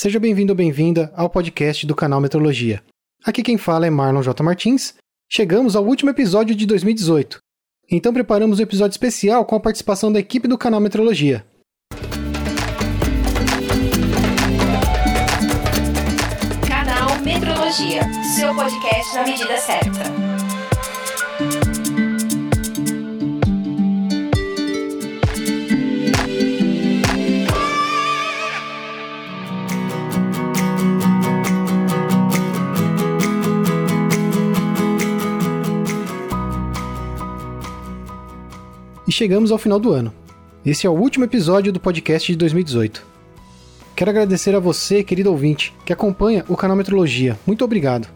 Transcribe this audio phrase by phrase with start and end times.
[0.00, 2.82] Seja bem-vindo ou bem-vinda ao podcast do canal Metrologia.
[3.22, 4.42] Aqui quem fala é Marlon J.
[4.42, 4.94] Martins.
[5.30, 7.38] Chegamos ao último episódio de 2018.
[7.90, 11.44] Então preparamos um episódio especial com a participação da equipe do canal Metrologia.
[16.66, 18.00] Canal Metrologia,
[18.38, 20.29] seu podcast na medida certa.
[39.10, 40.14] E chegamos ao final do ano.
[40.64, 43.04] Esse é o último episódio do podcast de 2018.
[43.96, 47.36] Quero agradecer a você, querido ouvinte, que acompanha o canal Metrologia.
[47.44, 48.06] Muito obrigado.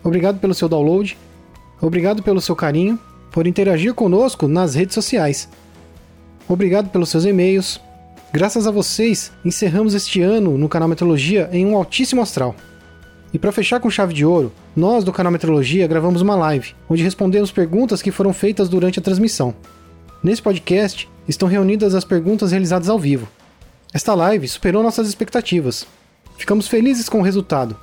[0.00, 1.18] Obrigado pelo seu download,
[1.80, 3.00] obrigado pelo seu carinho,
[3.32, 5.48] por interagir conosco nas redes sociais.
[6.48, 7.80] Obrigado pelos seus e-mails.
[8.32, 12.54] Graças a vocês, encerramos este ano no canal Metrologia em um altíssimo astral.
[13.34, 17.02] E para fechar com chave de ouro, nós do canal Metrologia gravamos uma live, onde
[17.02, 19.52] respondemos perguntas que foram feitas durante a transmissão.
[20.22, 23.26] Nesse podcast estão reunidas as perguntas realizadas ao vivo.
[23.92, 25.84] Esta live superou nossas expectativas.
[26.38, 27.76] Ficamos felizes com o resultado.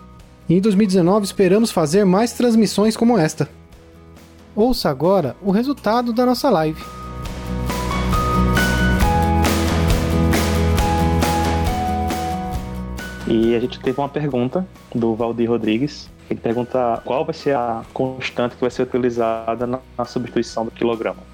[0.48, 3.50] E em 2019 esperamos fazer mais transmissões como esta.
[4.56, 6.82] Ouça agora o resultado da nossa live.
[13.28, 14.66] E a gente teve uma pergunta
[14.96, 16.10] do Valdir Rodrigues.
[16.30, 21.29] Ele pergunta qual vai ser a constante que vai ser utilizada na substituição do quilograma.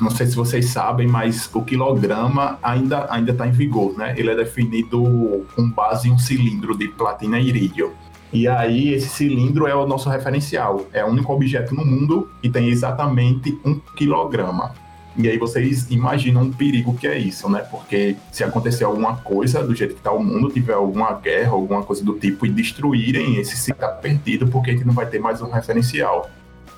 [0.00, 4.14] Não sei se vocês sabem, mas o quilograma ainda ainda está em vigor, né?
[4.16, 7.92] Ele é definido com base em um cilindro de platina e irídio.
[8.32, 10.86] E aí esse cilindro é o nosso referencial.
[10.92, 14.72] É o único objeto no mundo que tem exatamente um quilograma.
[15.16, 17.60] E aí vocês imaginam o perigo que é isso, né?
[17.60, 21.82] Porque se acontecer alguma coisa do jeito que está o mundo, tiver alguma guerra, alguma
[21.82, 25.18] coisa do tipo e destruírem esse se tá perdido, porque a gente não vai ter
[25.18, 26.30] mais um referencial.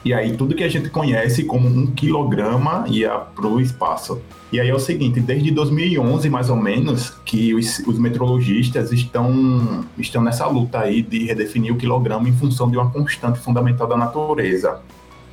[0.04, 4.20] E aí tudo que a gente conhece como um quilograma ia para o espaço.
[4.52, 9.84] E aí é o seguinte, desde 2011 mais ou menos, que os, os, metrologistas estão,
[9.96, 13.96] estão nessa luta aí de redefinir o quilograma em função de uma constante fundamental da
[13.96, 14.80] natureza.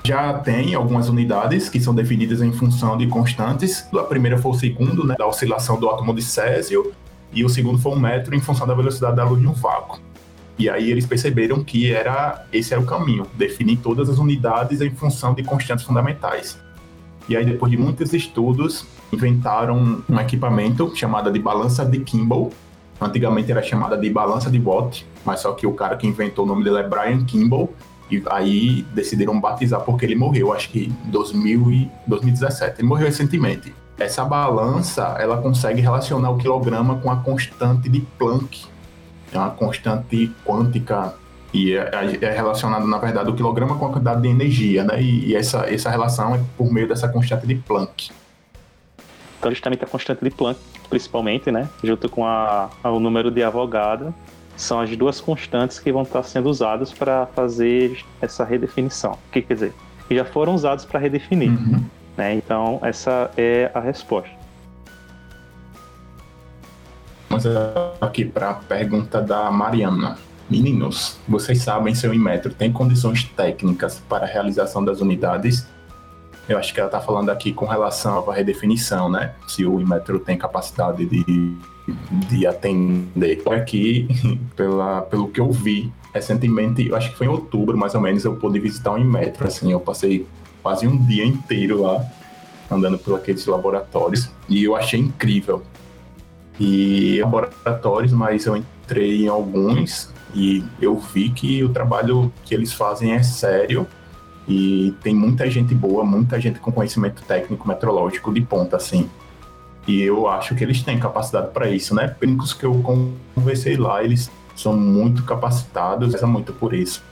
[0.06, 3.86] Já tem algumas unidades que são definidas em função de constantes.
[3.94, 6.94] A primeira foi o segundo, né, da oscilação do átomo de Césio,
[7.34, 10.00] e o segundo foi um metro em função da velocidade da luz um vácuo.
[10.60, 14.92] E aí eles perceberam que era esse era o caminho, definir todas as unidades em
[14.92, 16.60] função de constantes fundamentais.
[17.30, 22.52] E aí depois de muitos estudos, inventaram um equipamento chamado de balança de Kimball.
[23.00, 26.48] Antigamente era chamada de balança de Watt, mas só que o cara que inventou o
[26.48, 27.74] nome dele é Brian Kimball.
[28.12, 32.82] E aí decidiram batizar porque ele morreu, acho que em 2000 e 2017.
[32.82, 33.74] Ele morreu recentemente.
[33.98, 38.68] Essa balança, ela consegue relacionar o quilograma com a constante de Planck,
[39.32, 41.14] é uma constante quântica
[41.54, 41.90] e é,
[42.22, 45.02] é, é relacionado, na verdade, o quilograma com a quantidade de energia, né?
[45.02, 48.12] E, e, essa, essa relação é por meio dessa constante de Planck.
[49.40, 50.60] Então, justamente a constante de Planck,
[50.90, 51.68] principalmente, né?
[51.84, 54.14] Junto com a, a, o número de Avogadro,
[54.56, 59.14] são as duas constantes que vão estar sendo usadas para fazer essa redefinição.
[59.14, 59.74] O que quer dizer?
[60.08, 61.50] Que já foram usados para redefinir.
[61.50, 61.84] Uhum.
[62.18, 62.36] Né?
[62.36, 64.39] Então, essa é a resposta.
[67.42, 70.18] Vamos aqui para a pergunta da Mariana.
[70.50, 75.66] Meninos, vocês sabem se o Inmetro tem condições técnicas para a realização das unidades?
[76.50, 79.36] Eu acho que ela está falando aqui com relação à redefinição, né?
[79.48, 81.58] Se o Inmetro tem capacidade de,
[82.28, 83.42] de atender.
[83.50, 84.08] Aqui,
[84.58, 88.26] pela, pelo que eu vi recentemente, eu acho que foi em outubro, mais ou menos,
[88.26, 89.48] eu pude visitar o Inmetro.
[89.48, 90.28] Assim, eu passei
[90.62, 92.06] quase um dia inteiro lá,
[92.70, 95.64] andando por aqueles laboratórios, e eu achei incrível
[96.60, 102.74] e laboratórios, mas eu entrei em alguns e eu vi que o trabalho que eles
[102.74, 103.88] fazem é sério
[104.48, 109.10] e tem muita gente boa, muita gente com conhecimento técnico metrológico de ponta, assim.
[109.88, 112.08] E eu acho que eles têm capacidade para isso, né?
[112.08, 112.74] Técnicos que eu
[113.34, 117.04] conversei lá, eles são muito capacitados, é muito por isso.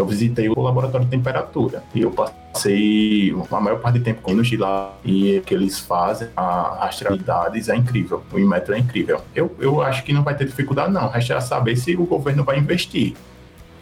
[0.00, 4.40] Eu visitei o laboratório de temperatura e eu passei a maior parte do tempo com
[4.40, 9.20] de lá e o que eles fazem, a rastreabilidades é incrível, o Inmetro é incrível.
[9.34, 12.58] Eu, eu acho que não vai ter dificuldade não, resta saber se o governo vai
[12.58, 13.14] investir,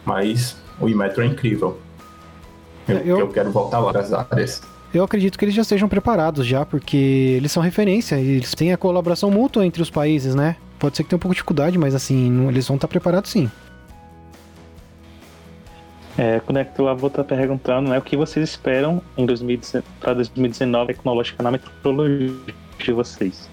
[0.03, 1.79] mas o Inmetro é incrível.
[2.85, 4.61] Eu, eu, eu quero voltar lá das áreas.
[4.93, 6.97] Eu acredito que eles já estejam preparados já, porque
[7.37, 10.57] eles são referência, eles têm a colaboração mútua entre os países, né?
[10.77, 13.49] Pode ser que tenha um pouco de dificuldade, mas assim, eles vão estar preparados sim.
[16.17, 20.93] É, Conecto a vou estar perguntando né, o que vocês esperam em 2019, para 2019
[20.93, 22.35] tecnológica na metrologia
[22.77, 23.49] de vocês.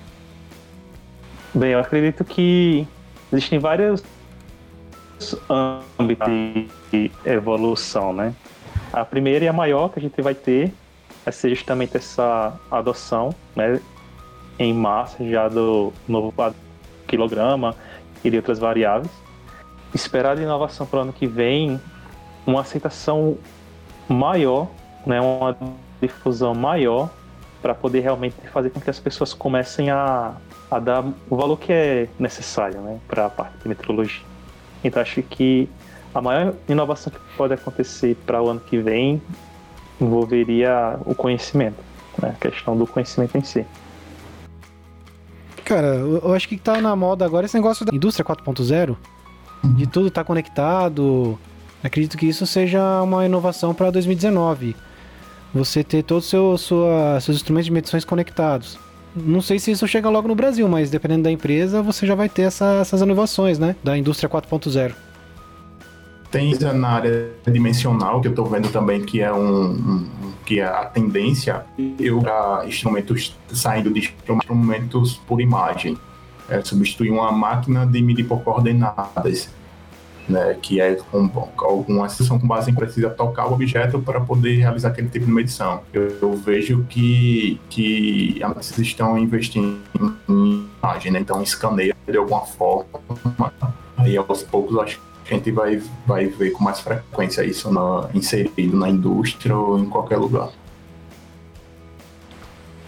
[1.54, 2.86] Bem, eu acredito que
[3.32, 4.02] existem vários
[5.98, 6.28] âmbitos
[6.90, 8.34] de evolução, né?
[8.92, 10.72] A primeira e a maior que a gente vai ter
[11.24, 13.80] vai ser justamente essa adoção, né,
[14.58, 16.32] em massa já do novo
[17.06, 17.74] quilograma
[18.22, 19.10] e de outras variáveis.
[19.94, 21.80] Esperar de inovação para o ano que vem
[22.46, 23.36] uma aceitação
[24.08, 24.68] maior,
[25.04, 25.56] né, uma
[26.00, 27.10] difusão maior
[27.60, 30.34] para poder realmente fazer com que as pessoas comecem a,
[30.70, 34.22] a dar o valor que é necessário né, para a parte de metrologia.
[34.84, 35.68] Então acho que
[36.14, 39.20] a maior inovação que pode acontecer para o ano que vem
[40.00, 41.82] envolveria o conhecimento,
[42.22, 43.66] né, a questão do conhecimento em si.
[45.64, 48.96] Cara, eu acho que tá na moda agora esse negócio da indústria 4.0,
[49.64, 51.36] de tudo tá conectado.
[51.82, 54.74] Acredito que isso seja uma inovação para 2019.
[55.54, 58.78] Você ter todos os seus instrumentos de medições conectados.
[59.14, 62.28] Não sei se isso chega logo no Brasil, mas dependendo da empresa, você já vai
[62.28, 63.74] ter essa, essas inovações, né?
[63.82, 64.92] Da indústria 4.0.
[66.30, 70.06] Tem na área dimensional, que eu estou vendo também que é um, um,
[70.44, 71.64] que é a tendência,
[71.98, 75.96] eu para instrumentos saindo de instrumentos por imagem,
[76.48, 79.48] é, substituir uma máquina de medir por coordenadas
[80.28, 84.56] né, que é com, alguma sessão com base em precisa tocar o objeto para poder
[84.56, 85.82] realizar aquele tipo de medição.
[85.92, 89.78] Eu, eu vejo que, que eles estão investindo
[90.28, 92.86] em imagem, né, então escaneia de alguma forma,
[93.96, 98.76] aí aos poucos acho a gente vai, vai ver com mais frequência isso na, inserido
[98.76, 100.50] na indústria ou em qualquer lugar.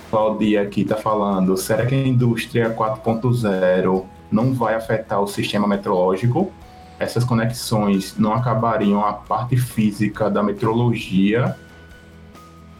[0.08, 6.52] Claudia aqui está falando, será que a indústria 4.0 não vai afetar o sistema meteorológico?
[6.98, 11.56] Essas conexões não acabariam a parte física da metrologia?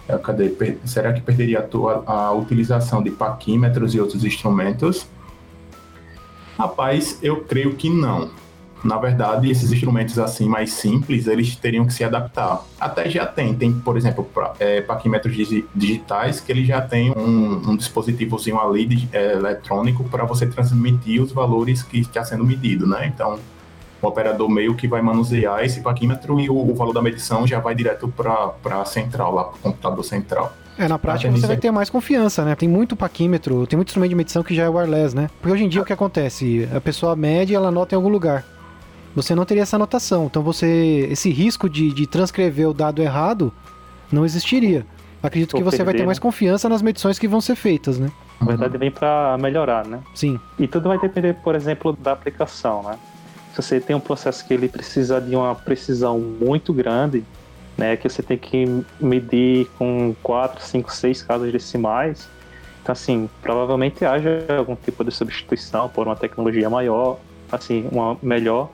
[0.09, 0.55] É, cadê?
[0.85, 1.69] Será que perderia
[2.07, 5.07] a, a utilização de paquímetros e outros instrumentos?
[6.59, 8.31] Rapaz, eu creio que não.
[8.83, 12.65] Na verdade, esses instrumentos assim mais simples, eles teriam que se adaptar.
[12.81, 14.29] Até já tem, tem, por exemplo,
[14.59, 15.37] é, paquímetros
[15.75, 21.21] digitais que ele já tem um, um dispositivozinho ali de, é, eletrônico para você transmitir
[21.21, 23.07] os valores que está sendo medido, né?
[23.13, 23.39] Então,
[24.01, 27.59] o operador meio que vai manusear esse paquímetro e o, o valor da medição já
[27.59, 30.53] vai direto para a central, lá para o computador central.
[30.79, 32.55] É, na prática você vai ter mais confiança, né?
[32.55, 35.29] Tem muito paquímetro, tem muito instrumento de medição que já é wireless, né?
[35.41, 36.69] Porque hoje em dia o que acontece?
[36.73, 38.45] A pessoa mede e ela anota em algum lugar.
[39.17, 40.27] Você não teria essa anotação.
[40.27, 41.09] Então você.
[41.11, 43.53] Esse risco de, de transcrever o dado errado
[44.13, 44.87] não existiria.
[45.21, 48.13] Acredito que você vai ter mais confiança nas medições que vão ser feitas, né?
[48.41, 49.99] Na verdade, vem para melhorar, né?
[50.15, 50.39] Sim.
[50.57, 52.97] E tudo vai depender, por exemplo, da aplicação, né?
[53.63, 57.25] Você tem um processo que ele precisa de uma precisão muito grande,
[57.77, 62.29] né, que você tem que medir com 4, 5, 6 casas decimais,
[62.83, 67.19] então assim, provavelmente haja algum tipo de substituição por uma tecnologia maior,
[67.51, 68.71] assim, uma melhor,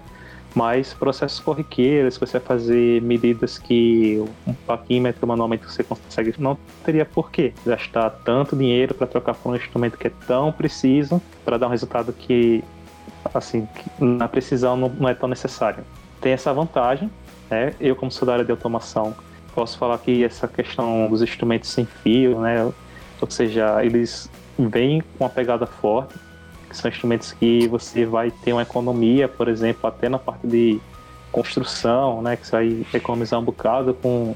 [0.55, 6.57] mas processos corriqueiros, que você vai fazer medidas que um paquímetro manualmente você consegue, não
[6.85, 11.21] teria por que gastar tanto dinheiro para trocar por um instrumento que é tão preciso
[11.45, 12.63] para dar um resultado que
[13.33, 13.67] assim,
[13.99, 15.85] na precisão não, não é tão necessário.
[16.21, 17.11] Tem essa vantagem,
[17.51, 17.75] né?
[17.81, 19.15] Eu, como sou da área de automação,
[19.55, 22.71] posso falar que essa questão dos instrumentos sem fio, né?
[23.21, 24.29] Ou seja, eles
[24.59, 26.15] vêm com uma pegada forte,
[26.69, 30.81] que são instrumentos que você vai ter uma economia, por exemplo, até na parte de
[31.31, 32.37] construção, né?
[32.37, 34.35] Que você vai economizar um bocado com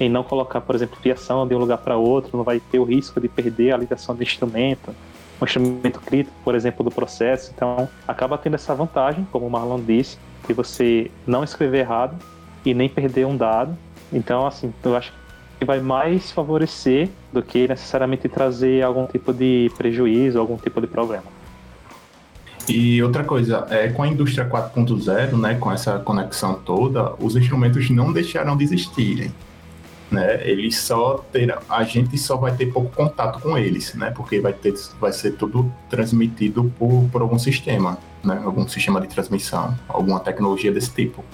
[0.00, 2.84] em não colocar, por exemplo, fiação de um lugar para outro, não vai ter o
[2.84, 4.94] risco de perder a ligação do instrumento
[5.40, 7.52] um instrumento crítico, por exemplo, do processo.
[7.54, 12.16] Então, acaba tendo essa vantagem, como o Marlon disse, de você não escrever errado
[12.64, 13.76] e nem perder um dado.
[14.12, 15.12] Então, assim, eu acho
[15.58, 20.86] que vai mais favorecer do que necessariamente trazer algum tipo de prejuízo, algum tipo de
[20.86, 21.24] problema.
[22.68, 27.88] E outra coisa, é, com a indústria 4.0, né, com essa conexão toda, os instrumentos
[27.90, 29.32] não deixaram de existirem
[30.10, 30.40] né?
[30.48, 34.10] Eles só terão, a gente só vai ter pouco contato com eles, né?
[34.10, 38.40] Porque vai ter, vai ser tudo transmitido por, por algum sistema, né?
[38.44, 41.24] Algum sistema de transmissão, alguma tecnologia desse tipo.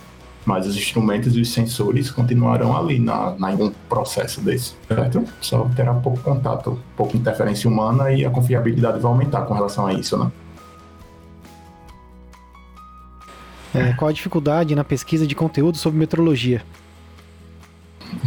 [0.45, 5.25] Mas os instrumentos e os sensores continuarão ali na, na um processo desse, certo?
[5.40, 9.95] Só terá pouco contato, pouca interferência humana e a confiabilidade vai aumentar com relação a
[9.95, 10.31] isso, né?
[13.75, 16.62] É, qual a dificuldade na pesquisa de conteúdo sobre metrologia?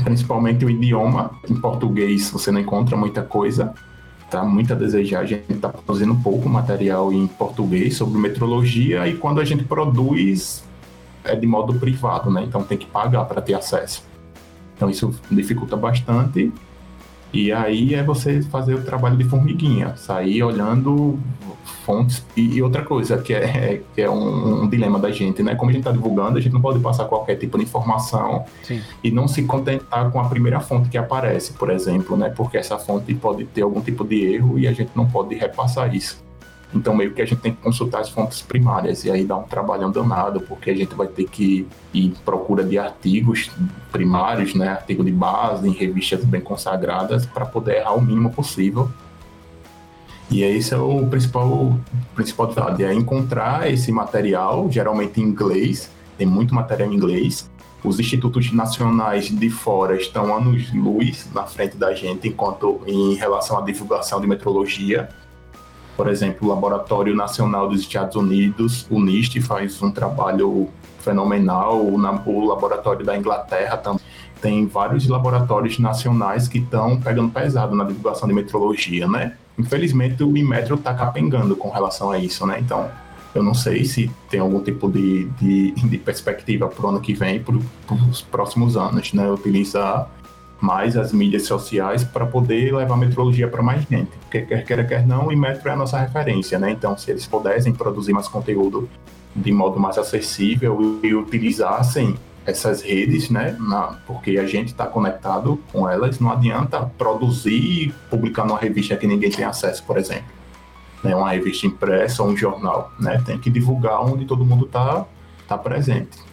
[0.04, 1.32] Principalmente o idioma.
[1.50, 3.74] Em português você não encontra muita coisa,
[4.30, 5.22] tá muito a desejar.
[5.22, 10.64] A gente está produzindo pouco material em português sobre metrologia e quando a gente produz
[11.24, 12.44] é de modo privado, né?
[12.44, 14.04] Então tem que pagar para ter acesso.
[14.76, 16.52] Então isso dificulta bastante.
[17.34, 21.20] E aí é você fazer o trabalho de formiguinha, sair olhando
[21.88, 22.26] fontes.
[22.36, 25.56] E, outra coisa que é, que é um, um, dilema da gente, né?
[25.56, 28.82] Como a gente está divulgando, a gente não pode passar qualquer tipo de informação Sim.
[29.02, 32.30] e não se contentar com a primeira fonte que aparece, por exemplo, né?
[32.30, 35.96] Porque essa fonte pode ter algum tipo de erro e a gente não pode repassar
[35.96, 36.27] isso.
[36.74, 39.44] Então, meio que a gente tem que consultar as fontes primárias e aí dá um
[39.44, 43.50] trabalhão danado, porque a gente vai ter que ir em procura de artigos
[43.92, 48.90] primários, né, artigo de base, em revistas bem consagradas, para poder errar o mínimo possível.
[50.30, 51.78] E esse é o principal,
[52.14, 57.50] principal dificuldade, é encontrar esse material, geralmente em inglês, tem muito material em inglês.
[57.82, 63.62] Os institutos nacionais de fora estão anos-luz na frente da gente, enquanto em relação à
[63.62, 65.08] divulgação de metrologia,
[65.98, 72.46] por exemplo, o Laboratório Nacional dos Estados Unidos, o NIST, faz um trabalho fenomenal, o,
[72.46, 74.00] Laboratório da Inglaterra também.
[74.40, 79.34] Tem vários laboratórios nacionais que estão pegando pesado na divulgação de metrologia, né?
[79.58, 82.60] Infelizmente, o Inmetro está capengando com relação a isso, né?
[82.60, 82.88] Então,
[83.34, 87.16] eu não sei se tem algum tipo de, de, de perspectiva para o ano que
[87.16, 87.56] vem, para
[87.96, 89.28] os próximos anos, né?
[89.32, 90.08] Utilizar
[90.60, 94.12] mais as mídias sociais para poder levar a metrologia para mais gente.
[94.22, 96.72] Porque quer queira, quer não, o Inmetro é a nossa referência, né?
[96.72, 98.90] Então, se eles pudessem produzir mais conteúdo
[99.36, 103.56] de modo mais acessível e utilizassem essas redes, né?
[103.60, 108.96] Na, porque a gente está conectado com elas, não adianta produzir e publicar numa revista
[108.96, 110.38] que ninguém tem acesso, por exemplo.
[111.04, 111.16] Né?
[111.16, 113.22] Uma revista impressa ou um jornal, né?
[113.26, 115.06] Tem que divulgar onde todo mundo está
[115.48, 116.27] tá presente.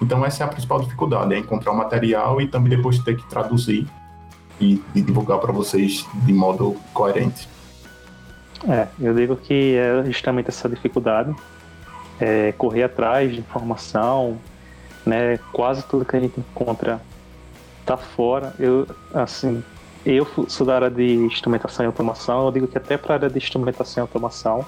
[0.00, 3.26] Então essa é a principal dificuldade, é encontrar o material e também depois ter que
[3.28, 3.86] traduzir
[4.60, 7.48] e, e divulgar para vocês de modo coerente.
[8.68, 11.34] É, eu digo que é justamente essa dificuldade,
[12.18, 14.38] é correr atrás de informação,
[15.04, 15.38] né?
[15.52, 17.00] Quase tudo que a gente encontra
[17.84, 18.54] tá fora.
[18.58, 19.62] Eu, assim,
[20.04, 23.30] eu sou da área de instrumentação e automação, eu digo que até para a área
[23.30, 24.64] de instrumentação e automação,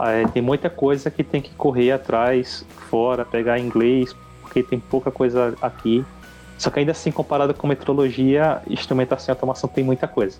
[0.00, 4.16] é, tem muita coisa que tem que correr atrás fora, pegar inglês,
[4.52, 6.04] porque tem pouca coisa aqui.
[6.58, 10.38] Só que ainda assim, comparado com metrologia, instrumentação e automação tem muita coisa.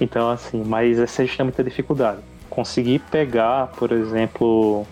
[0.00, 2.20] Então, assim, mas essa é justamente a dificuldade.
[2.48, 4.86] Conseguir pegar, por exemplo,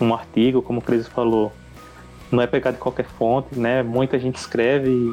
[0.00, 1.52] um artigo, como o Cris falou,
[2.30, 3.82] não é pegar de qualquer fonte, né?
[3.84, 5.12] Muita gente escreve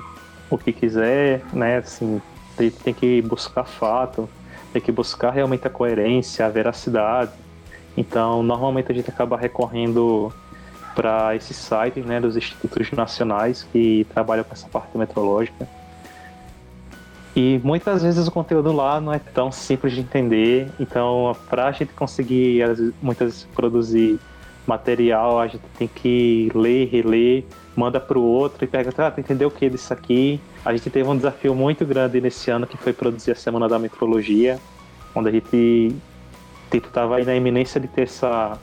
[0.49, 1.77] o que quiser, né?
[1.77, 2.19] Assim,
[2.57, 4.27] tem, tem que buscar fato,
[4.73, 7.31] tem que buscar realmente a coerência, a veracidade.
[7.95, 10.33] Então, normalmente a gente acaba recorrendo
[10.97, 15.69] para esses sites né, dos institutos nacionais que trabalham com essa parte metrológica.
[17.35, 21.71] E muitas vezes o conteúdo lá não é tão simples de entender, então para a
[21.71, 22.63] gente conseguir
[22.99, 24.19] muitas vezes produzir
[24.65, 29.49] material, a gente tem que ler, reler, manda para o outro e pergunta, ah, entendeu
[29.49, 30.41] o que disso aqui?
[30.65, 33.77] A gente teve um desafio muito grande nesse ano que foi produzir a Semana da
[33.77, 34.59] Metrologia,
[35.13, 35.95] onde a gente
[36.71, 38.57] tipo, aí na iminência de ter essa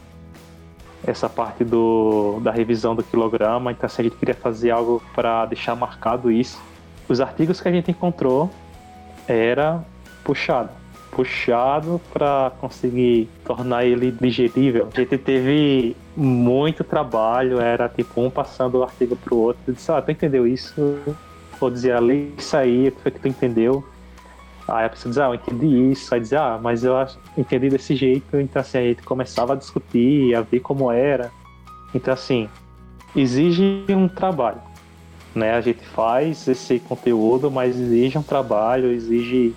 [1.06, 5.46] essa parte do, da revisão do quilograma, então assim, a gente queria fazer algo para
[5.46, 6.61] deixar marcado isso.
[7.08, 8.50] Os artigos que a gente encontrou
[9.28, 9.84] era
[10.23, 10.70] puxado,
[11.11, 14.88] puxado para conseguir tornar ele digerível.
[14.92, 19.92] A gente teve muito trabalho, era tipo um passando o artigo pro outro, eu disse,
[19.92, 20.99] ah, tu entendeu isso?
[21.61, 23.84] Vou dizer ali isso aí, o foi que tu entendeu?
[24.66, 26.14] Aí a pessoa diz, ah, eu entendi isso.
[26.14, 26.94] Aí diz, ah, mas eu
[27.37, 28.38] entendi desse jeito.
[28.38, 31.30] Então, assim, a gente começava a discutir, a ver como era.
[31.94, 32.49] Então, assim,
[33.14, 34.61] exige um trabalho.
[35.35, 35.54] Né?
[35.54, 39.54] A gente faz esse conteúdo, mas exige um trabalho, exige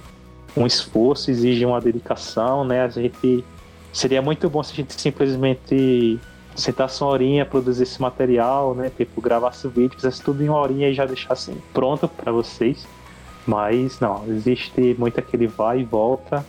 [0.56, 2.84] um esforço, exige uma dedicação, né?
[2.84, 3.46] A gente
[3.94, 6.20] seria muito bom se a gente simplesmente
[6.56, 8.92] sentasse uma horinha, produzisse material, né?
[8.96, 12.88] Tipo, gravasse o vídeo, fizesse tudo em uma horinha e já deixasse pronto para vocês.
[13.48, 16.46] Mas não, existe muito aquele vai e volta.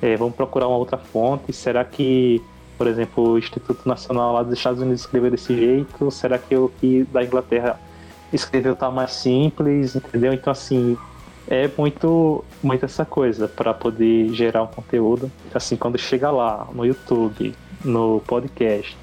[0.00, 1.52] É, vamos procurar uma outra fonte.
[1.52, 2.40] Será que,
[2.78, 6.08] por exemplo, o Instituto Nacional lá dos Estados Unidos escreveu desse jeito?
[6.12, 7.80] Será que o que da Inglaterra
[8.32, 9.96] escreveu tá mais simples?
[9.96, 10.32] Entendeu?
[10.32, 10.96] Então, assim,
[11.48, 15.28] é muito, muito essa coisa para poder gerar um conteúdo.
[15.52, 17.52] Assim, quando chega lá no YouTube,
[17.84, 18.96] no podcast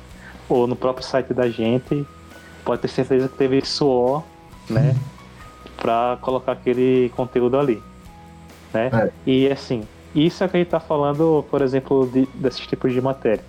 [0.47, 2.07] ou no próprio site da gente,
[2.63, 4.23] pode ter certeza que teve suor,
[4.69, 4.95] né?
[5.77, 7.81] Para colocar aquele conteúdo ali,
[8.73, 8.89] né?
[8.93, 9.11] É.
[9.25, 13.01] E assim, isso é que a gente está falando, por exemplo, de, desses tipos de
[13.01, 13.43] matéria.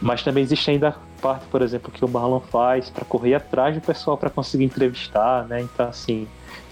[0.00, 3.74] Mas também existe ainda a parte, por exemplo, que o Marlon faz para correr atrás
[3.74, 5.60] do pessoal para conseguir entrevistar, né?
[5.60, 6.26] Então, assim,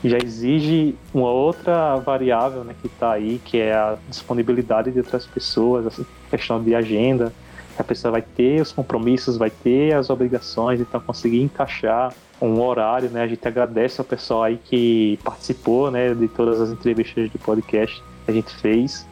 [0.05, 5.27] já exige uma outra variável né, que está aí, que é a disponibilidade de outras
[5.27, 7.33] pessoas, a questão de agenda.
[7.79, 13.11] A pessoa vai ter os compromissos, vai ter as obrigações, então conseguir encaixar um horário,
[13.11, 13.23] né?
[13.23, 18.03] A gente agradece ao pessoal aí que participou, né, de todas as entrevistas do podcast
[18.25, 19.07] que a gente fez,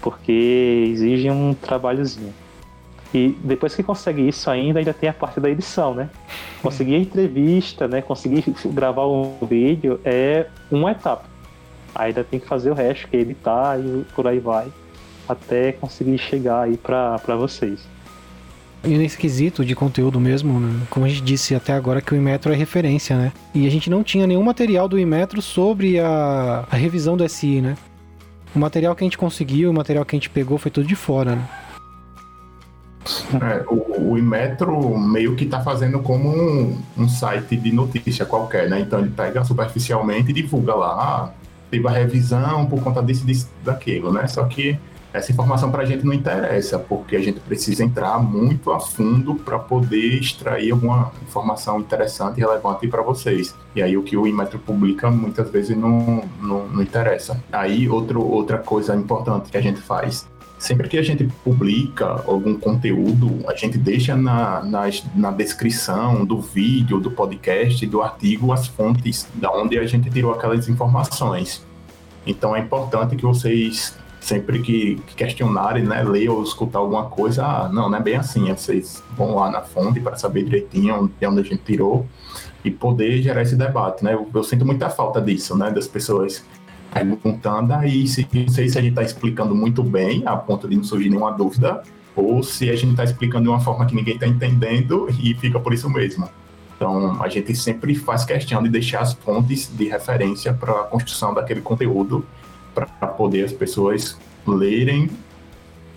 [0.00, 2.32] porque exige um trabalhozinho.
[3.14, 6.08] E depois que consegue isso ainda, ainda tem a parte da edição, né?
[6.62, 8.00] Conseguir a entrevista, né?
[8.00, 8.42] Conseguir
[8.72, 11.24] gravar um vídeo é uma etapa.
[11.94, 14.72] Ainda tem que fazer o resto, que é editar e por aí vai,
[15.28, 17.86] até conseguir chegar aí para vocês.
[18.84, 20.84] E nesse quesito de conteúdo mesmo, né?
[20.90, 23.32] como a gente disse até agora que o Inmetro é referência, né?
[23.54, 27.60] E a gente não tinha nenhum material do Inmetro sobre a, a revisão do SI,
[27.60, 27.76] né?
[28.54, 30.96] O material que a gente conseguiu, o material que a gente pegou foi tudo de
[30.96, 31.48] fora, né?
[33.34, 38.68] É, o, o Inmetro meio que está fazendo como um, um, site de notícia qualquer,
[38.68, 38.80] né?
[38.80, 41.30] Então ele pega superficialmente e divulga lá, ah,
[41.70, 44.26] teve a revisão por conta disso, daquilo, né?
[44.28, 44.78] Só que
[45.12, 49.34] essa informação para a gente não interessa, porque a gente precisa entrar muito a fundo
[49.34, 53.54] para poder extrair alguma informação interessante e relevante para vocês.
[53.76, 57.42] E aí o que o Inmetro publica muitas vezes não, não, não interessa.
[57.52, 60.26] Aí outro, outra coisa importante que a gente faz
[60.62, 66.40] sempre que a gente publica algum conteúdo, a gente deixa na, na, na, descrição do
[66.40, 71.66] vídeo, do podcast, do artigo, as fontes da onde a gente tirou aquelas informações.
[72.24, 77.68] Então é importante que vocês, sempre que questionarem, né, ler ou escutar alguma coisa, ah,
[77.68, 78.46] não, não é bem assim.
[78.46, 82.06] Vocês vão lá na fonte para saber direitinho de onde a gente tirou
[82.64, 84.14] e poder gerar esse debate, né?
[84.14, 86.44] Eu, eu sinto muita falta disso, né, das pessoas
[86.94, 90.76] perguntando aí se não sei se a gente está explicando muito bem, a ponto de
[90.76, 91.82] não surgir nenhuma dúvida,
[92.14, 95.58] ou se a gente está explicando de uma forma que ninguém está entendendo e fica
[95.58, 96.28] por isso mesmo.
[96.76, 101.32] Então, a gente sempre faz questão de deixar as fontes de referência para a construção
[101.32, 102.24] daquele conteúdo,
[102.74, 105.08] para poder as pessoas lerem,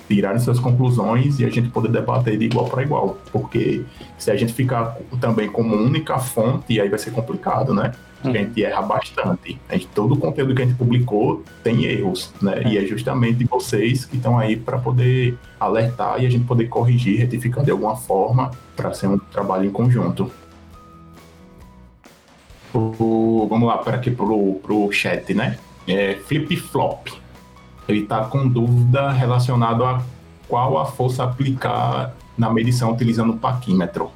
[0.08, 3.18] tirarem suas conclusões e a gente poder debater de igual para igual.
[3.32, 3.84] Porque
[4.18, 7.92] se a gente ficar também como única fonte, aí vai ser complicado, né?
[8.30, 9.60] a gente erra bastante.
[9.70, 12.64] A gente, todo o conteúdo que a gente publicou tem erros, né?
[12.64, 12.68] É.
[12.70, 17.20] E é justamente vocês que estão aí para poder alertar e a gente poder corrigir,
[17.20, 20.32] retificar de alguma forma para ser um trabalho em conjunto.
[22.74, 25.58] O, vamos lá para aqui pro, pro chat, né?
[25.88, 27.08] É, Flip Flop.
[27.88, 30.02] Ele está com dúvida relacionada a
[30.48, 34.12] qual a força aplicar na medição utilizando o paquímetro.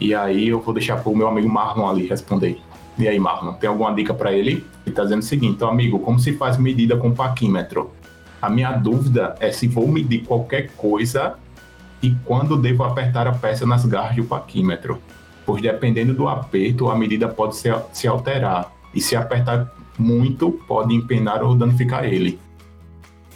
[0.00, 2.60] E aí eu vou deixar para o meu amigo Marlon ali responder.
[2.98, 4.52] E aí, Marlon, tem alguma dica para ele?
[4.52, 7.92] Ele está dizendo o seguinte: então, amigo, como se faz medida com paquímetro?
[8.40, 11.34] A minha dúvida é se vou medir qualquer coisa
[12.02, 15.00] e quando devo apertar a peça nas garras do paquímetro.
[15.44, 18.72] Pois dependendo do aperto, a medida pode se alterar.
[18.94, 22.38] E se apertar muito, pode empenar ou danificar ele.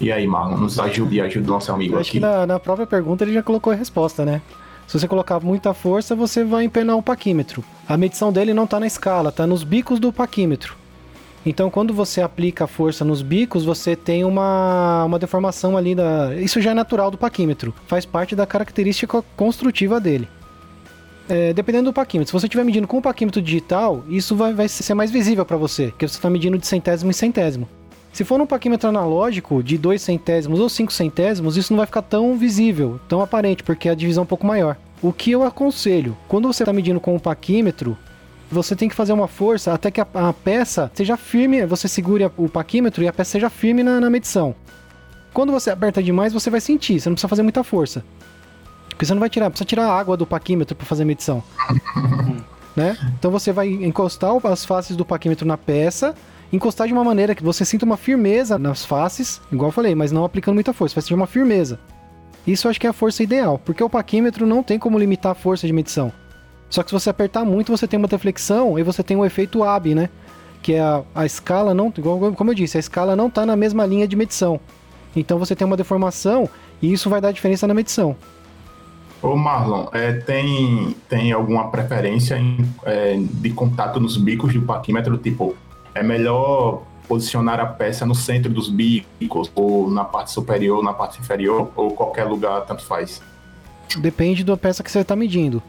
[0.01, 2.19] E aí, Marlon, nos ajude e ajude o nosso amigo acho aqui.
[2.19, 4.41] que na, na própria pergunta ele já colocou a resposta, né?
[4.87, 7.63] Se você colocar muita força, você vai empenar o paquímetro.
[7.89, 10.75] A medição dele não está na escala, está nos bicos do paquímetro.
[11.45, 16.35] Então, quando você aplica a força nos bicos, você tem uma, uma deformação ali da.
[16.35, 20.29] Isso já é natural do paquímetro, faz parte da característica construtiva dele.
[21.31, 24.69] É, dependendo do paquímetro, se você estiver medindo com o paquímetro digital, isso vai, vai
[24.69, 27.69] ser mais visível para você, porque você está medindo de centésimo em centésimo.
[28.13, 32.03] Se for um paquímetro analógico de 2 centésimos ou 5 centésimos, isso não vai ficar
[32.03, 34.77] tão visível, tão aparente, porque a divisão é um pouco maior.
[35.01, 37.97] O que eu aconselho, quando você está medindo com um paquímetro,
[38.51, 42.29] você tem que fazer uma força até que a, a, peça seja firme, você segure
[42.37, 44.53] o paquímetro e a peça seja firme na, na medição.
[45.33, 48.05] Quando você aperta demais, você vai sentir, você não precisa fazer muita força.
[49.01, 51.43] Porque você não vai tirar, precisa tirar a água do paquímetro para fazer a medição.
[52.77, 52.99] né?
[53.19, 56.15] Então você vai encostar as faces do paquímetro na peça
[56.53, 60.13] encostar de uma maneira que você sinta uma firmeza nas faces, igual eu falei, mas
[60.13, 61.81] não aplicando muita força, vai sentir uma firmeza.
[62.47, 65.33] Isso eu acho que é a força ideal, porque o paquímetro não tem como limitar
[65.33, 66.13] a força de medição.
[66.69, 69.65] Só que se você apertar muito, você tem uma deflexão e você tem o efeito
[69.65, 70.11] AB, né?
[70.61, 73.87] Que é a, a escala não, como eu disse, a escala não está na mesma
[73.87, 74.61] linha de medição.
[75.17, 76.51] Então você tem uma deformação
[76.83, 78.15] e isso vai dar diferença na medição.
[79.23, 85.19] Ô Marlon, é, tem, tem alguma preferência em, é, de contato nos bicos do paquímetro?
[85.19, 85.55] Tipo,
[85.95, 91.21] é melhor posicionar a peça no centro dos bicos, ou na parte superior, na parte
[91.21, 93.21] inferior, ou qualquer lugar, tanto faz?
[93.99, 95.63] Depende da peça que você está medindo.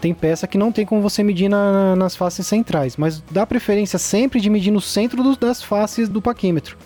[0.00, 3.98] Tem peça que não tem como você medir na, nas faces centrais, mas dá preferência
[3.98, 6.76] sempre de medir no centro do, das faces do paquímetro.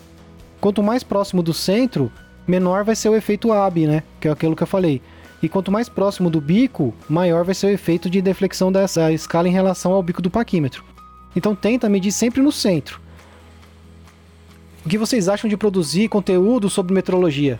[0.61, 2.11] Quanto mais próximo do centro,
[2.47, 4.03] menor vai ser o efeito AB, né?
[4.19, 5.01] Que é aquilo que eu falei.
[5.43, 9.47] E quanto mais próximo do bico, maior vai ser o efeito de deflexão dessa escala
[9.47, 10.83] em relação ao bico do paquímetro.
[11.35, 12.99] Então tenta medir sempre no centro.
[14.83, 17.59] O que vocês acham de produzir conteúdo sobre metrologia?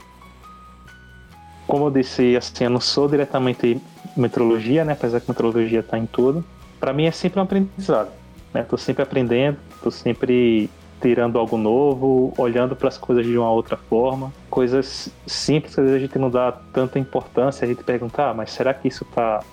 [1.74, 3.82] como eu disse, assim, eu não sou diretamente
[4.15, 4.93] metrologia, né?
[4.93, 6.46] Apesar que metrologia está em tudo.
[6.80, 8.12] Para mim é sempre um aprendizado.
[8.54, 8.62] Né?
[8.62, 10.69] Tô sempre aprendendo, tô sempre
[11.03, 14.31] tirando algo novo, olhando para as coisas de uma outra forma.
[14.49, 18.33] Coisas simples que às vezes a gente não dá tanta importância, a gente perguntar, ah,
[18.33, 19.43] mas será que isso tá,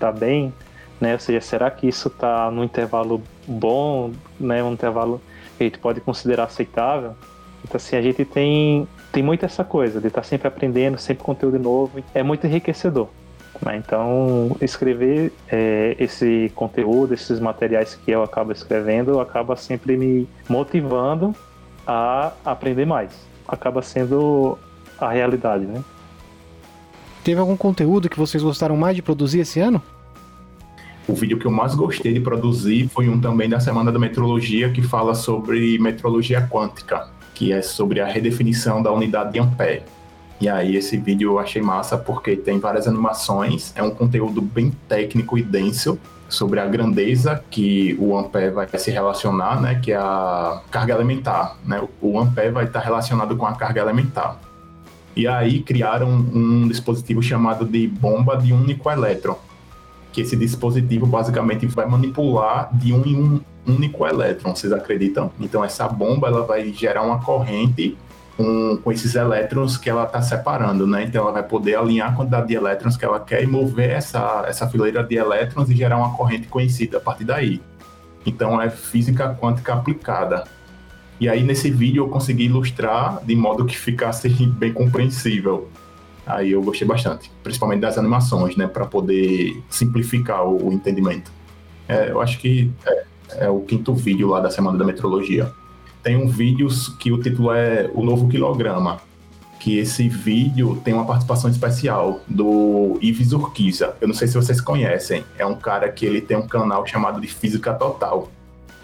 [0.00, 0.52] tá bem?
[1.00, 1.12] Né?
[1.12, 4.62] Ou seja, será que isso tá no intervalo bom, né?
[4.64, 5.22] Um intervalo
[5.56, 7.14] que a gente pode considerar aceitável?
[7.64, 11.22] Então, assim, a gente tem, tem muito essa coisa de estar tá sempre aprendendo, sempre
[11.22, 12.02] conteúdo novo.
[12.12, 13.08] É muito enriquecedor.
[13.62, 13.76] Né?
[13.76, 21.34] Então, escrever é, esse conteúdo, esses materiais que eu acabo escrevendo, acaba sempre me motivando
[21.86, 23.10] a aprender mais.
[23.46, 24.58] Acaba sendo
[24.98, 25.82] a realidade, né?
[27.24, 29.82] Teve algum conteúdo que vocês gostaram mais de produzir esse ano?
[31.06, 34.70] O vídeo que eu mais gostei de produzir foi um também da Semana da Metrologia,
[34.70, 39.82] que fala sobre metrologia quântica, que é sobre a redefinição da unidade de Ampere.
[40.40, 44.72] E aí esse vídeo eu achei massa porque tem várias animações, é um conteúdo bem
[44.88, 45.98] técnico e denso
[46.30, 51.56] sobre a grandeza que o ampere vai se relacionar, né, que é a carga elementar,
[51.66, 51.82] né?
[52.00, 54.38] O ampere vai estar relacionado com a carga elementar.
[55.14, 59.36] E aí criaram um, dispositivo chamado de bomba de único elétron,
[60.12, 65.30] que esse dispositivo basicamente vai manipular de um em um único elétron, vocês acreditam?
[65.40, 67.98] Então essa bomba ela vai gerar uma corrente
[68.36, 71.04] com, com esses elétrons que ela está separando, né?
[71.04, 74.44] Então ela vai poder alinhar a quantidade de elétrons que ela quer e mover essa,
[74.46, 77.60] essa fileira de elétrons e gerar uma corrente conhecida a partir daí.
[78.24, 80.44] Então é física quântica aplicada.
[81.18, 85.68] E aí nesse vídeo eu consegui ilustrar de modo que ficasse bem compreensível.
[86.26, 91.30] Aí eu gostei bastante, principalmente das animações, né, para poder simplificar o, o entendimento.
[91.88, 93.04] É, eu acho que é,
[93.46, 95.52] é o quinto vídeo lá da Semana da Metrologia
[96.02, 99.00] tem um vídeo que o título é O Novo Quilograma,
[99.58, 103.94] que esse vídeo tem uma participação especial do Ives Urquiza.
[104.00, 107.20] Eu não sei se vocês conhecem, é um cara que ele tem um canal chamado
[107.20, 108.28] de Física Total.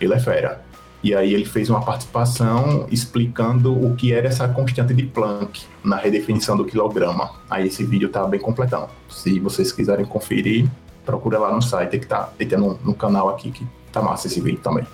[0.00, 0.64] Ele é fera.
[1.02, 5.96] E aí ele fez uma participação explicando o que era essa constante de Planck na
[5.96, 7.30] redefinição do quilograma.
[7.48, 8.88] Aí esse vídeo tá bem completão.
[9.08, 10.68] Se vocês quiserem conferir,
[11.04, 14.40] procura lá no site que tá tem no, no canal aqui que tá massa esse
[14.40, 14.84] vídeo também.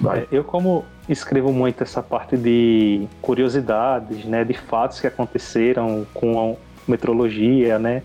[0.00, 0.26] Vai.
[0.30, 6.90] Eu como escrevo muito essa parte de curiosidades, né, de fatos que aconteceram com a
[6.90, 8.02] metrologia, né?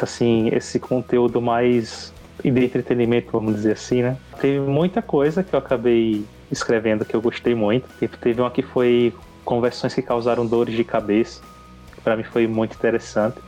[0.00, 4.16] Assim, esse conteúdo mais de entretenimento, vamos dizer assim, né?
[4.40, 7.88] Teve muita coisa que eu acabei escrevendo que eu gostei muito.
[7.98, 9.12] Tipo, teve uma que foi
[9.44, 11.40] conversões que causaram dores de cabeça.
[12.04, 13.38] Para mim foi muito interessante.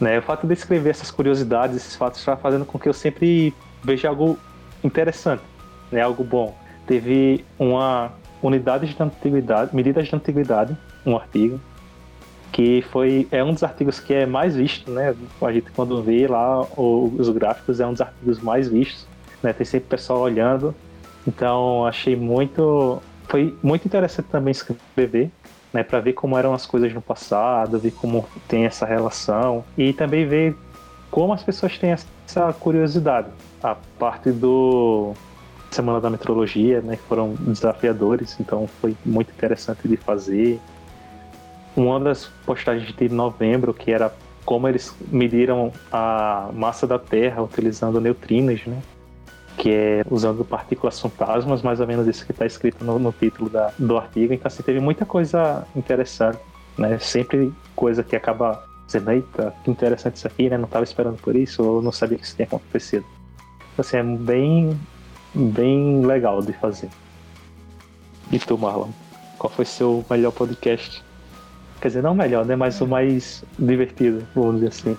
[0.00, 0.18] Né?
[0.18, 4.08] O fato de escrever essas curiosidades, esses fatos, está fazendo com que eu sempre veja
[4.08, 4.38] algo
[4.82, 5.42] interessante,
[5.90, 6.00] né?
[6.00, 6.54] algo bom
[6.86, 11.60] teve uma unidade de antiguidade, medidas de antiguidade, um artigo
[12.54, 15.12] que foi é um dos artigos que é mais visto, né?
[15.42, 19.08] A gente quando vê lá os gráficos é um dos artigos mais vistos,
[19.42, 19.52] né?
[19.52, 20.72] Tem sempre pessoal olhando.
[21.26, 25.32] Então achei muito foi muito interessante também escrever,
[25.72, 29.92] né, para ver como eram as coisas no passado, ver como tem essa relação e
[29.92, 30.56] também ver
[31.10, 33.28] como as pessoas têm essa curiosidade.
[33.60, 35.12] A parte do
[35.74, 40.60] Semana da Metrologia, né, que foram desafiadores, então foi muito interessante de fazer.
[41.76, 48.00] Uma das postagens de novembro, que era como eles mediram a massa da Terra utilizando
[48.00, 48.80] neutrinos, né?
[49.56, 53.48] que é usando partículas fantasmas, mais ou menos isso que está escrito no, no título
[53.48, 54.32] da, do artigo.
[54.32, 56.38] Então, assim, teve muita coisa interessante,
[56.76, 56.98] né?
[56.98, 60.58] Sempre coisa que acaba dizendo, eita, que interessante isso aqui, né?
[60.58, 63.04] Não estava esperando por isso, ou não sabia que isso tinha acontecido.
[63.72, 64.78] Então, assim, é bem
[65.34, 66.88] bem legal de fazer.
[68.30, 68.88] E tu, Marlon?
[69.38, 71.02] Qual foi seu melhor podcast?
[71.80, 72.56] Quer dizer, não o melhor, né?
[72.56, 74.96] Mas o mais divertido, vamos dizer assim.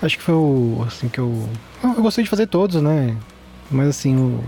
[0.00, 0.84] Acho que foi o.
[0.86, 1.48] Assim que eu.
[1.82, 3.16] Eu gostei de fazer todos, né?
[3.70, 4.40] Mas assim, o.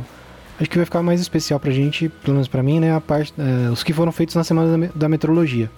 [0.61, 2.95] Acho que vai ficar mais especial pra gente, pelo menos pra mim, né?
[2.95, 5.71] A parte, é, os que foram feitos na semana da, da meteorologia.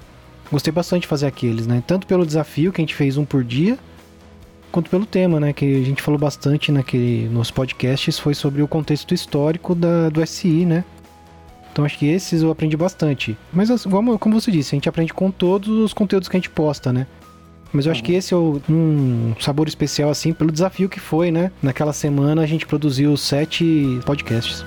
[0.50, 1.82] Gostei bastante de fazer aqueles, né?
[1.86, 3.78] Tanto pelo desafio, que a gente fez um por dia,
[4.76, 5.54] quanto pelo tema, né?
[5.54, 10.24] Que a gente falou bastante naquele, nos podcasts, foi sobre o contexto histórico da, do
[10.26, 10.84] SI, né?
[11.72, 13.38] Então acho que esses eu aprendi bastante.
[13.50, 16.50] Mas como, como você disse, a gente aprende com todos os conteúdos que a gente
[16.50, 17.06] posta, né?
[17.72, 21.50] Mas eu acho que esse é um sabor especial, assim, pelo desafio que foi, né?
[21.62, 24.62] Naquela semana a gente produziu sete podcasts.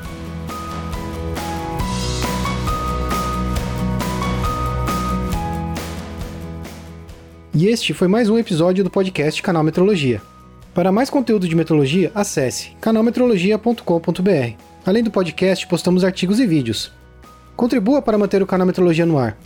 [7.60, 10.22] E este foi mais um episódio do podcast Canal Metrologia.
[10.74, 14.54] Para mais conteúdo de metrologia, acesse canalmetrologia.com.br.
[14.86, 16.90] Além do podcast, postamos artigos e vídeos.
[17.58, 19.38] Contribua para manter o canal Metrologia no ar.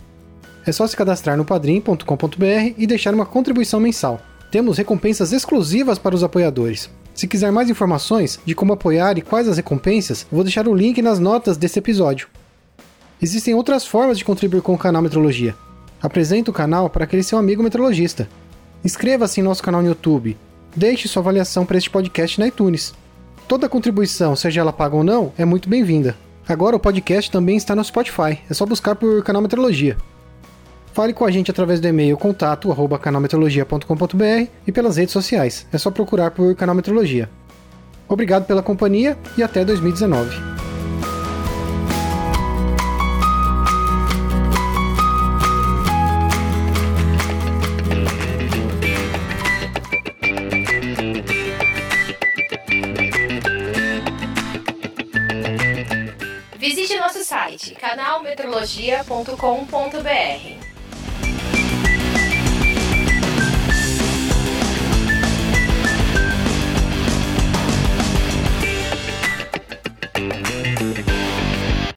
[0.64, 4.22] É só se cadastrar no padrim.com.br e deixar uma contribuição mensal.
[4.48, 6.88] Temos recompensas exclusivas para os apoiadores.
[7.16, 11.02] Se quiser mais informações de como apoiar e quais as recompensas, vou deixar o link
[11.02, 12.28] nas notas desse episódio.
[13.20, 15.56] Existem outras formas de contribuir com o canal Metrologia.
[16.04, 18.28] Apresente o canal para aquele seu amigo metrologista.
[18.84, 20.36] Inscreva-se em nosso canal no YouTube.
[20.76, 22.92] Deixe sua avaliação para este podcast na iTunes.
[23.48, 26.14] Toda contribuição, seja ela paga ou não, é muito bem-vinda.
[26.46, 29.96] Agora o podcast também está no Spotify, é só buscar por canal Metrologia.
[30.92, 35.66] Fale com a gente através do e-mail contato arroba canalmetrologia.com.br e pelas redes sociais.
[35.72, 37.30] É só procurar por Canal Metrologia.
[38.06, 40.63] Obrigado pela companhia e até 2019.
[58.54, 60.63] Canalmetrologia.com.br